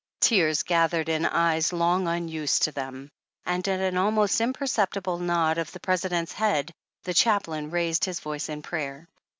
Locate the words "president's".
5.79-6.33